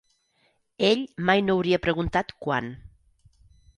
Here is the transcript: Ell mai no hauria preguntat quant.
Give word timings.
Ell 0.87 1.03
mai 1.29 1.45
no 1.49 1.57
hauria 1.59 1.81
preguntat 1.85 2.33
quant. 2.47 2.73